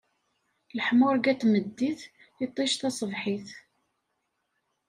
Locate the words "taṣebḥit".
2.75-3.49